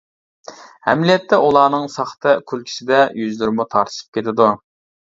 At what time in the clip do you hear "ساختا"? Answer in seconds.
1.97-2.35